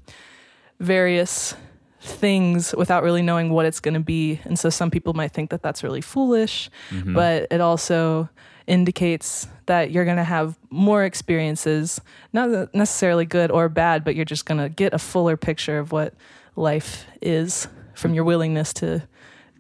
[0.80, 1.56] various
[2.00, 4.40] things without really knowing what it's going to be.
[4.44, 7.14] And so some people might think that that's really foolish, mm-hmm.
[7.14, 8.30] but it also
[8.68, 12.02] indicates that you're going to have more experiences,
[12.34, 15.92] not necessarily good or bad, but you're just going to get a fuller picture of
[15.92, 16.14] what
[16.56, 19.04] life is from your willingness to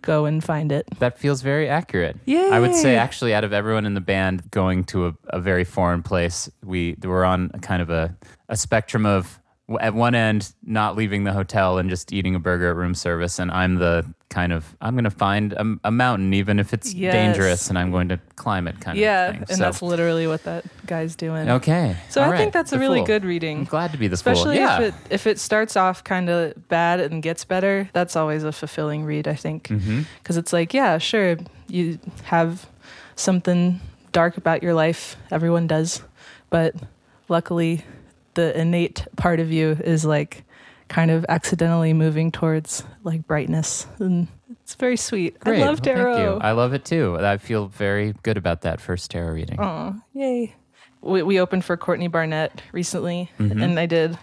[0.02, 0.88] go and find it.
[1.00, 2.18] That feels very accurate.
[2.26, 2.50] Yeah.
[2.52, 5.64] I would say, actually, out of everyone in the band going to a, a very
[5.64, 8.16] foreign place, we we're on a kind of a,
[8.50, 9.40] a spectrum of
[9.80, 13.40] at one end not leaving the hotel and just eating a burger at room service,
[13.40, 16.94] and I'm the kind of I'm going to find a, a mountain even if it's
[16.94, 17.14] Yes.
[17.14, 19.40] dangerous, and I'm going to climb it kind Yeah, of thing.
[19.50, 21.50] and So- that's literally what that guy's doing.
[21.50, 21.96] okay.
[22.10, 22.38] So All I right.
[22.38, 23.08] think that's a really Fool.
[23.08, 23.64] good I'm reading.
[23.66, 24.32] glad to be the fool.
[24.34, 24.80] Especially Yeah.
[24.82, 28.52] if it if it starts off kind of bad and gets better, that's always a
[28.52, 29.68] fulfilling read, I think.
[29.68, 30.02] Mm-hmm.
[30.20, 32.68] Because it's like, yeah, sure, you have
[33.16, 33.80] something
[34.12, 35.16] dark about your life.
[35.30, 36.02] Everyone does,
[36.50, 36.74] but
[37.30, 37.84] luckily,
[38.36, 40.44] the innate part of you is like
[40.88, 44.28] kind of accidentally moving towards like brightness, and
[44.64, 45.40] it's very sweet.
[45.40, 45.62] Great.
[45.64, 46.14] I love tarot.
[46.16, 46.40] Thank you.
[46.42, 47.18] I love it too.
[47.20, 49.60] I feel very good about that first tarot reading.
[49.60, 50.56] Oh, yay.
[51.02, 53.62] We, we opened for Courtney Barnett recently, Mm-hmm.
[53.64, 54.18] and I did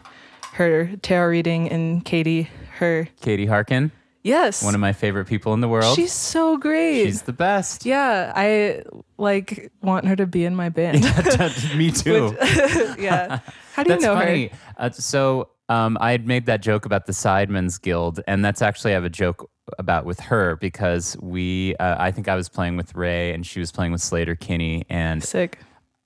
[0.52, 3.08] her tarot reading, and Katie, her.
[3.20, 3.90] Katie Harkin,
[4.28, 4.62] Yes.
[4.62, 5.96] one of my favorite people in the world.
[5.96, 7.04] She's so great.
[7.06, 7.86] She's the best.
[7.86, 8.82] yeah, I
[9.16, 11.02] like want her to be in my band.
[11.76, 12.36] Me too.
[12.98, 13.40] yeah.
[13.74, 14.48] How do you know funny.
[14.48, 14.58] her?
[14.76, 18.92] Uh, so um, I had made that joke about the Sidemen's Guild, and that's actually
[18.92, 21.74] I have a joke about with her because we.
[21.76, 25.22] Uh, I think I was playing with Ray, and she was playing with Sleater-Kinney, and
[25.22, 25.58] Sick.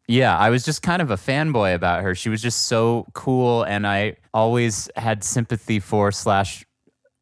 [0.08, 2.14] yeah, I was just kind of a fanboy about her.
[2.14, 6.64] She was just so cool, and I always had sympathy for slash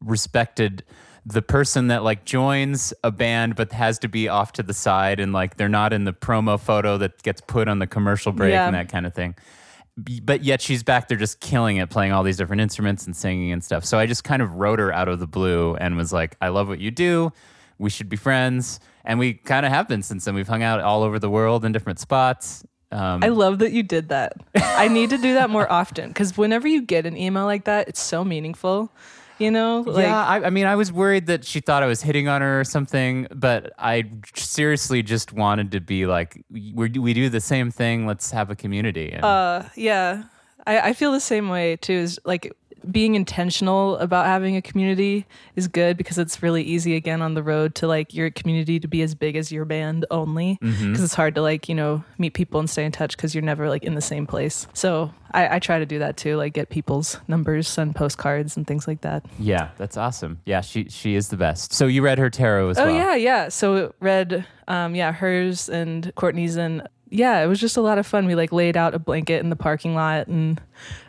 [0.01, 0.83] respected
[1.25, 5.19] the person that like joins a band but has to be off to the side
[5.19, 8.51] and like they're not in the promo photo that gets put on the commercial break
[8.53, 8.65] Yeah.
[8.65, 9.35] and that kind of thing.
[10.23, 13.51] but yet she's back there just killing it, playing all these different instruments and singing
[13.51, 13.85] and stuff.
[13.85, 16.47] So I just kind of wrote her out of the blue and was like, I
[16.47, 17.31] love what you do.
[17.77, 18.79] We should be friends.
[19.05, 20.33] And we kind of have been since then.
[20.33, 22.63] We've hung out all over the world in different spots.
[22.91, 24.33] Um, I love that you did that.
[24.55, 27.87] I need to do that more often because whenever you get an email like that,
[27.87, 28.91] it's so meaningful.
[29.41, 32.01] You know, like yeah, I, I mean, I was worried that she thought I was
[32.01, 34.03] hitting on her or something, but I
[34.35, 38.05] seriously just wanted to be like, we we do the same thing.
[38.05, 39.11] Let's have a community.
[39.11, 40.23] And Uh, yeah,
[40.67, 41.93] I, I feel the same way too.
[41.93, 42.55] Is like
[42.89, 47.43] being intentional about having a community is good because it's really easy again on the
[47.43, 51.13] road to like your community to be as big as your band only because it's
[51.13, 53.83] hard to like you know meet people and stay in touch because you're never like
[53.83, 54.67] in the same place.
[54.73, 58.65] So I, I try to do that too, like get people's numbers, send postcards and
[58.65, 59.25] things like that.
[59.39, 60.39] yeah, that's awesome.
[60.45, 61.73] Yeah, she she is the best.
[61.73, 62.93] So you read her tarot as Oh well.
[62.95, 63.49] Oh yeah, yeah.
[63.49, 68.07] So read, um, yeah, hers and Courtney's, and yeah, it was just a lot of
[68.07, 68.25] fun.
[68.25, 70.59] We like laid out a blanket in the parking lot, and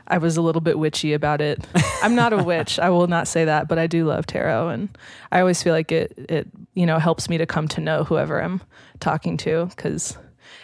[0.09, 1.65] I was a little bit witchy about it.
[2.03, 4.88] I'm not a witch, I will not say that, but I do love tarot, and
[5.31, 8.43] I always feel like it, it, you know, helps me to come to know whoever
[8.43, 8.61] I'm
[9.01, 10.19] talking to, because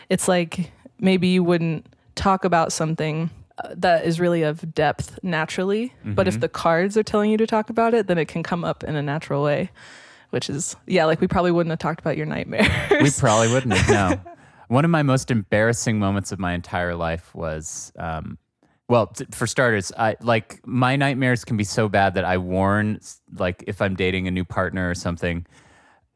[0.08, 3.30] it's like maybe you wouldn't talk about something.
[3.64, 7.46] uh, That is really of depth naturally, but if the cards are telling you to
[7.46, 9.70] talk about it, then it can come up in a natural way
[10.30, 12.68] which is yeah, like we probably wouldn't have talked about your nightmares.
[13.00, 14.22] We probably wouldn't have.
[14.26, 14.32] No.
[14.68, 18.38] One of my most embarrassing moments of my entire life was, um,
[18.88, 23.00] well, t- for starters, I like my nightmares can be so bad that I warn,
[23.36, 25.46] like, if I'm dating a new partner or something,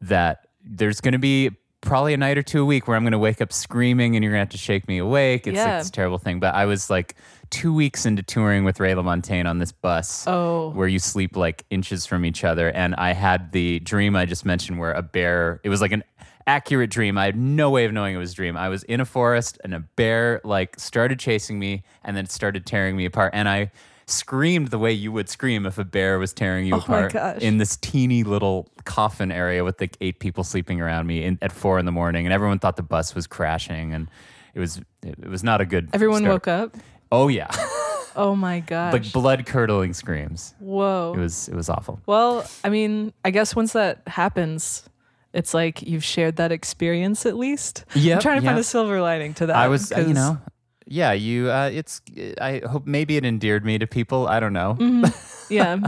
[0.00, 3.12] that there's going to be probably a night or two a week where I'm going
[3.12, 5.46] to wake up screaming and you're going to have to shake me awake.
[5.48, 5.64] It's Yeah.
[5.64, 6.38] like this terrible thing.
[6.38, 7.16] But I was like
[7.50, 11.64] two weeks into touring with Ray LaMontagne on this bus oh, where you sleep like
[11.70, 12.70] inches from each other.
[12.70, 16.04] And I had the dream I just mentioned where a bear, it was like an
[16.46, 17.18] accurate dream.
[17.18, 18.57] I had no way of knowing it was a dream.
[18.57, 22.66] I was in a forest and a bear like started chasing me and then started
[22.66, 23.33] tearing me apart.
[23.35, 23.70] And I
[24.07, 27.59] screamed the way you would scream if a bear was tearing you Oh apart in
[27.59, 31.78] this teeny little coffin area with like eight people sleeping around me in, at four
[31.78, 32.26] in the morning.
[32.26, 34.09] And everyone thought the bus was crashing and
[34.55, 36.33] it was, it, was not a good everyone start.
[36.33, 36.76] woke up.
[37.11, 37.50] Oh yeah.
[38.14, 38.92] Oh my god!
[38.92, 40.55] like blood curdling screams.
[40.59, 41.14] Whoa.
[41.16, 41.98] It was, it was awful.
[42.05, 44.87] well, I mean, I guess once that happens,
[45.32, 47.84] it's like you've shared that experience at least.
[47.94, 49.56] Yeah, I'm trying to find a silver lining to that.
[49.56, 50.38] I was, you know,
[50.86, 51.50] yeah, you.
[51.50, 52.00] Uh, it's.
[52.40, 54.26] I hope maybe it endeared me to people.
[54.28, 54.76] I don't know.
[54.78, 55.52] Mm-hmm.
[55.54, 55.78] yeah.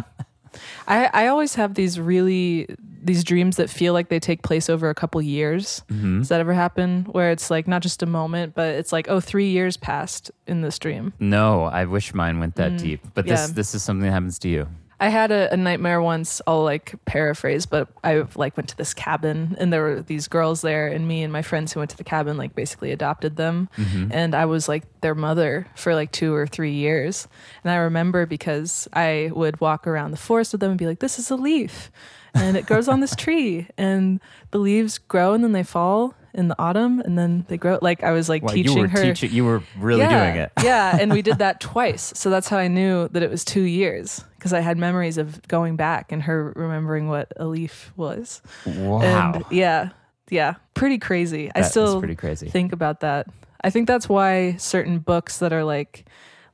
[0.86, 2.68] I I always have these really
[3.02, 5.82] these dreams that feel like they take place over a couple years.
[5.90, 6.20] Mm-hmm.
[6.20, 7.04] Does that ever happen?
[7.10, 10.62] Where it's like not just a moment, but it's like oh, three years passed in
[10.62, 11.12] this dream.
[11.18, 13.00] No, I wish mine went that deep.
[13.14, 13.54] But this, Mm, yeah.
[13.54, 14.68] this is something that happens to you.
[15.04, 16.40] I had a, a nightmare once.
[16.46, 20.62] I'll like paraphrase, but I like went to this cabin and there were these girls
[20.62, 23.68] there, and me and my friends who went to the cabin like basically adopted them,
[23.76, 24.10] mm-hmm.
[24.10, 27.28] and I was like their mother for like two or three years.
[27.62, 31.00] And I remember because I would walk around the forest with them and be like,
[31.00, 31.90] "This is a leaf,
[32.32, 34.20] and it grows on this tree, and
[34.52, 37.78] the leaves grow and then they fall." In the autumn, and then they grow.
[37.80, 39.02] Like I was like Well, teaching you were her.
[39.02, 39.30] teaching.
[39.30, 40.52] You were really yeah, doing it.
[40.64, 42.12] yeah, and we did that twice.
[42.16, 45.46] So that's how I knew that it was two years because I had memories of
[45.48, 48.42] going back and her remembering what a leaf was.
[48.66, 49.00] Wow.
[49.00, 49.90] And yeah,
[50.28, 51.50] yeah, pretty crazy.
[51.54, 52.48] I still pretty crazy.
[52.48, 53.28] think about that.
[53.62, 56.04] I think that's why certain books that are like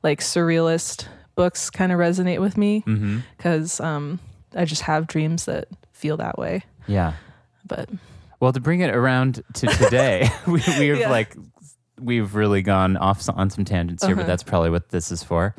[0.03, 3.19] like surrealist books kind of resonate with me mm-hmm.
[3.37, 4.19] because um,
[4.55, 6.63] I just have dreams that feel that way.
[6.87, 7.13] Yeah.
[7.65, 7.89] But
[8.41, 11.09] Well, to bring it around to today, we, we've Yeah.
[11.09, 11.35] like
[11.99, 14.27] we've really gone off on some tangents here, but Uh-huh.
[14.31, 15.53] that's probably what this is for.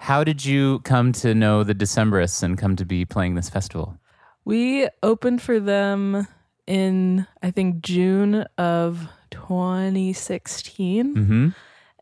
[0.00, 3.96] How did you come to know the Decemberists and come to be playing this festival?
[4.44, 6.26] We opened for them
[6.66, 11.48] in I think June of 2016 Mm-hmm.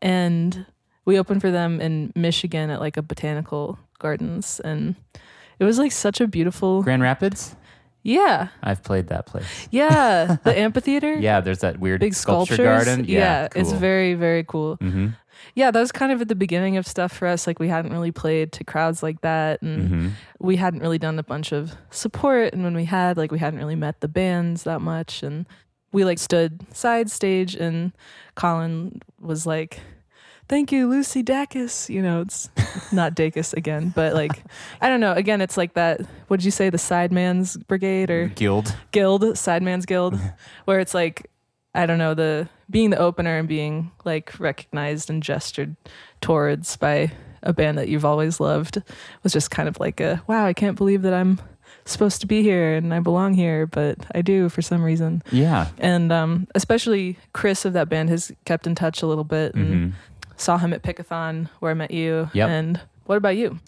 [0.02, 0.66] and
[1.04, 4.94] we opened for them in Michigan at like a botanical gardens and
[5.58, 7.54] it was like such a beautiful Grand Rapids.
[8.04, 8.48] Yeah.
[8.62, 9.66] I've played that place.
[9.72, 11.14] Yeah, the amphitheater.
[11.14, 12.84] Yeah, there's that weird Big sculpture sculptures.
[12.86, 13.04] garden.
[13.08, 13.78] Yeah, it's cool.
[13.80, 14.76] very very cool.
[14.78, 15.08] Mm-hmm.
[15.56, 17.92] Yeah, that was kind of at the beginning of stuff for us like we hadn't
[17.92, 20.08] really played to crowds like that and Mm-hmm.
[20.38, 23.58] we hadn't really done a bunch of support and when we had like we hadn't
[23.58, 25.46] really met the bands that much and
[25.92, 27.92] we like stood side stage and
[28.34, 29.80] colin was like
[30.48, 32.50] thank you lucy dacus you know it's
[32.92, 34.42] not dacus again but like
[34.80, 38.28] i don't know again it's like that what did you say the sideman's brigade or
[38.28, 38.74] Guild.
[38.92, 40.18] guild sideman's guild
[40.66, 41.30] where it's like
[41.74, 45.76] i don't know the being the opener and being like recognized and gestured
[46.20, 47.10] towards by
[47.42, 48.82] a band that you've always loved
[49.22, 51.38] was just kind of like a wow i can't believe that i'm
[51.86, 55.68] supposed to be here and i belong here but i do for some reason Yeah.
[55.76, 59.66] and um, especially chris of that band has kept in touch a little bit and
[59.92, 59.96] Mm-hmm.
[60.36, 62.30] Saw him at Pickathon where I met you.
[62.32, 62.48] Yep.
[62.48, 63.58] And what about you?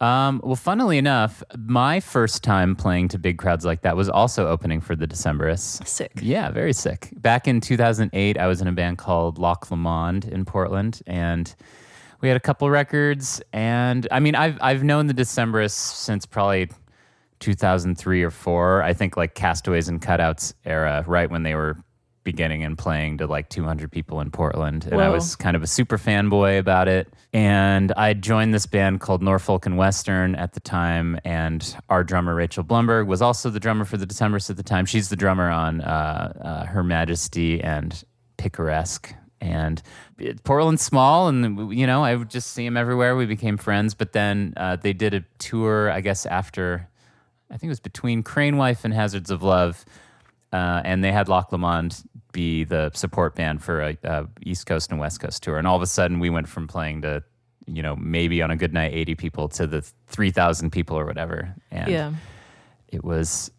[0.00, 4.46] Um, well, funnily enough, my first time playing to big crowds like that was also
[4.46, 5.86] opening for the Decemberists.
[5.86, 6.12] Sick.
[6.20, 7.08] Yeah, very sick.
[7.16, 11.54] Back in 2008, I was in a band called Loch Lomond in Portland, and
[12.20, 13.40] we had a couple records.
[13.54, 16.68] And I mean, I've I've known the Decemberists since probably
[17.40, 18.82] 2003 or four.
[18.82, 21.78] I think like Castaways and Cutouts era, right when they were
[22.26, 24.86] beginning and playing to like 200 people in Portland.
[24.90, 27.08] And I was kind of a super fanboy about it.
[27.32, 31.18] And I joined this band called Norfolk and Western at the time.
[31.24, 34.84] And our drummer, Rachel Blumberg, was also the drummer for the Decemberists at the time.
[34.84, 38.04] She's the drummer on uh, uh, Her Majesty and
[38.36, 39.14] Picaresque.
[39.40, 39.80] And
[40.44, 43.16] Portland's small, and you know, I would just see them everywhere.
[43.16, 43.94] We became friends.
[43.94, 46.88] But then uh, they did a tour, I guess, after
[47.50, 49.84] I think it was between Crane Wife and Hazards of Love,
[50.52, 52.02] uh, and they had Loch Lomond
[52.36, 55.56] be the support band for a, a East Coast and West Coast tour.
[55.56, 57.22] And all of a sudden, we went from playing to,
[57.66, 61.54] you know, maybe on a good night, 80 people to the 3,000 people or whatever.
[61.70, 62.12] And Yeah.
[62.88, 63.50] it was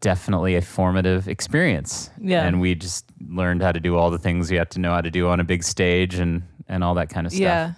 [0.00, 2.10] definitely a formative experience.
[2.20, 2.44] Yeah.
[2.44, 5.00] And we just learned how to do all the things you have to know how
[5.00, 7.40] to do on a big stage and, and all that kind of stuff.
[7.40, 7.72] Yeah.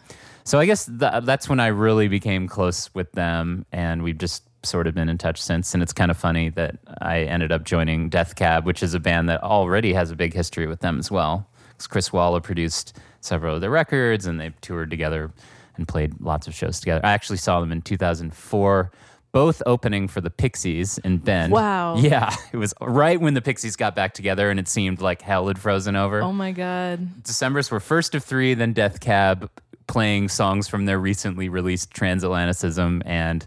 [0.44, 4.44] So I guess th- that's when I really became close with them, and we've just
[4.62, 5.74] sort of been in touch since.
[5.74, 9.00] And it's kind of funny that I ended up joining Death Cab, which is a
[9.00, 11.46] band that already has a big history with them as well.
[11.70, 15.30] Because Chris Walla produced several of their records, and they toured together
[15.76, 17.04] and played lots of shows together.
[17.04, 18.90] I actually saw them in 2004.
[19.32, 21.52] Both opening for the Pixies in Bend.
[21.52, 21.96] Wow.
[21.98, 25.48] Yeah, it was right when the Pixies got back together, and it seemed like hell
[25.48, 26.22] had frozen over.
[26.22, 27.22] Oh my God.
[27.22, 29.50] Decemberists were first of three, then Death Cab
[29.88, 33.46] playing songs from their recently released Transatlanticism and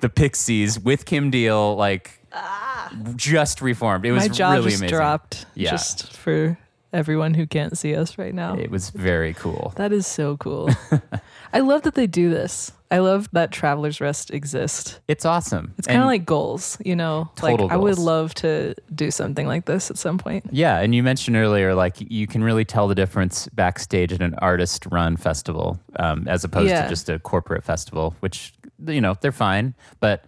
[0.00, 2.20] the Pixies with Kim Deal, like
[3.16, 4.04] just reformed.
[4.06, 4.96] It was my jaw really just amazing.
[4.96, 5.46] dropped.
[5.54, 5.70] Yeah.
[5.70, 6.58] Just for
[6.92, 8.56] everyone who can't see us right now.
[8.56, 9.72] It was very cool.
[9.76, 10.70] That is so cool.
[11.52, 12.72] I love that they do this.
[12.90, 15.00] I love that Traveler's Rest exists.
[15.08, 15.74] It's awesome.
[15.76, 17.28] It's kind of like goals, you know?
[17.34, 20.44] Total like I would love to do something like this at some point.
[20.52, 24.34] Yeah, and you mentioned earlier, like you can really tell the difference backstage at an
[24.36, 26.84] artist-run festival, um, as opposed Yeah.
[26.84, 28.52] to just a corporate festival, which
[28.86, 30.24] you know they're fine, but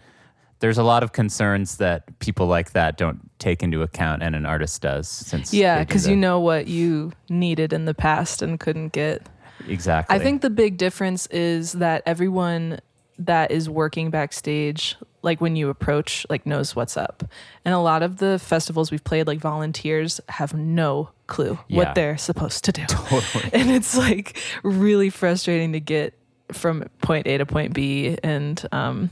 [0.60, 4.44] there's a lot of concerns that people like that don't take into account, and an
[4.46, 5.08] artist does.
[5.08, 9.28] Since Yeah, because you know what you needed in the past and couldn't get.
[9.68, 10.16] exactly.
[10.16, 12.80] I think the big difference is that everyone
[13.20, 17.24] that is working backstage, like when you approach, like knows what's up.
[17.64, 21.76] And a lot of the festivals we've played, like volunteers, have no clue Yeah.
[21.76, 22.82] what they're supposed to do.
[23.52, 26.14] and it's like really frustrating to get
[26.52, 28.16] from point A to point B.
[28.22, 29.10] And um,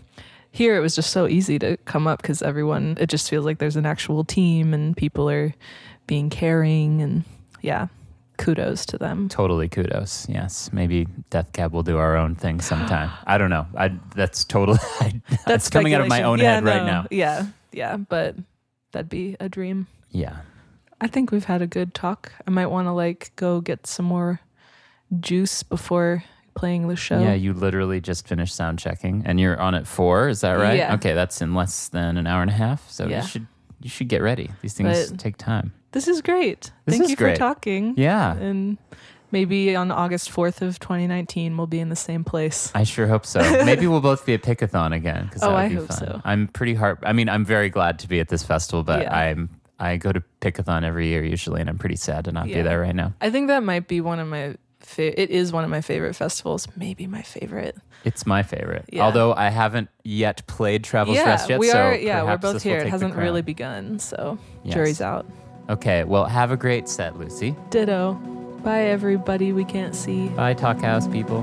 [0.53, 3.59] here it was just so easy to come up because everyone, it just feels like
[3.59, 5.55] there's an actual team and people are
[6.07, 7.03] being caring.
[7.03, 7.25] And
[7.63, 7.89] yeah,
[8.39, 9.29] kudos to them.
[9.29, 10.27] Totally kudos.
[10.29, 13.11] Yes, maybe Death Cab will do our own thing sometime.
[13.27, 13.67] I don't know.
[13.77, 14.79] I that's totally.
[15.47, 17.07] that's coming out of my own Yeah, head right now.
[17.11, 18.37] Yeah, yeah, but
[18.93, 19.87] that'd be a dream.
[20.11, 20.37] Yeah.
[21.01, 22.33] I think we've had a good talk.
[22.47, 24.41] I might want to like go get some more
[25.21, 26.25] juice before
[26.57, 27.21] playing the show.
[27.21, 30.29] Yeah, you literally just finished sound checking, and you're on at four.
[30.29, 30.79] Is that right?
[30.79, 30.95] Yeah.
[30.95, 32.91] Okay, that's in less than an hour and a half.
[32.91, 33.23] So Yeah.
[33.23, 33.47] you should
[33.81, 34.51] you should get ready.
[34.63, 35.73] These things But- take time.
[35.93, 36.73] this is great.
[36.87, 37.35] This Thank is you great.
[37.37, 37.95] for talking.
[37.99, 38.79] Yeah, And
[39.31, 42.73] maybe on August 4th of 2019 we'll be in the same place.
[42.75, 43.41] I sure hope so.
[43.65, 45.97] Maybe we'll both be at Pickathon again because Oh, that would I be hope fun.
[45.99, 46.23] so.
[46.25, 46.99] I'm pretty hard.
[47.03, 49.15] I mean, I'm very glad to be at this festival, but Yeah.
[49.17, 52.57] I'm I go to Pickathon every year usually, and I'm pretty sad to not Yeah.
[52.57, 53.13] be there right now.
[53.21, 54.55] I think that might be one of my
[54.87, 57.77] fa- it is one of my favorite festivals, maybe my favorite.
[58.05, 58.85] It's my favorite.
[58.91, 59.03] Yeah.
[59.05, 61.59] Although I haven't yet played Travel's yeah, Rest yet.
[61.59, 62.79] we so yeah, we're both here.
[62.79, 64.75] It hasn't really begun, so Yes.
[64.75, 65.27] jury's out.
[65.69, 67.57] Okay, well, have a great set, Lucy.
[67.71, 68.15] Ditto.
[68.63, 70.29] Bye everybody we can't see.
[70.29, 71.43] Bye, Talkhouse people.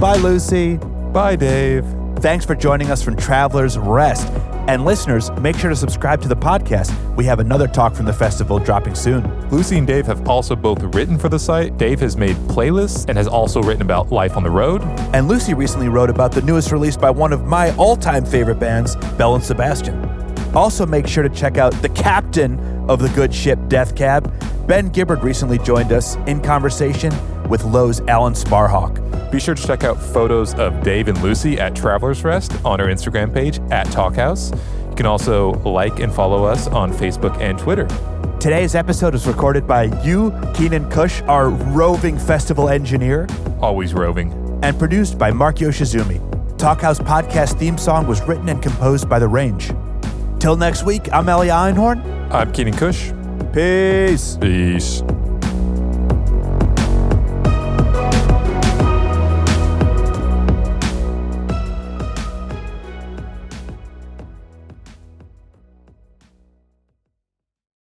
[0.00, 0.76] Bye, Lucy.
[1.12, 1.84] Bye, Dave.
[2.20, 4.26] Thanks for joining us from Traveler's Rest.
[4.68, 6.90] And listeners, make sure to subscribe to the podcast.
[7.14, 9.48] We have another talk from the festival dropping soon.
[9.50, 11.76] Lucy and Dave have also both written for the site.
[11.76, 14.82] Dave has made playlists and has also written about life on the road.
[15.12, 18.58] And Lucy recently wrote about the newest release by one of my all time favorite
[18.58, 20.02] bands, Belle and Sebastian.
[20.54, 24.32] Also, make sure to check out the captain of the good ship Death Cab.
[24.66, 27.12] Ben Gibbard recently joined us in conversation
[27.48, 29.05] with Low's Alan Sparhawk.
[29.30, 32.86] Be sure to check out photos of Dave and Lucy at Traveler's Rest on our
[32.86, 34.52] Instagram page at Talkhouse.
[34.90, 37.86] You can also like and follow us on Facebook and Twitter.
[38.40, 43.26] Today's episode is recorded by you, Keenan Kush, our roving festival engineer,
[43.60, 44.32] Always roving.
[44.62, 46.20] and produced by Mark Yoshizumi.
[46.56, 49.70] Talkhouse podcast theme song was written and composed by The Range.
[50.38, 52.00] Till next week, I'm Elia Einhorn.
[52.32, 53.10] I'm Keenan Kush.
[53.52, 54.36] Peace.
[54.40, 55.02] Peace.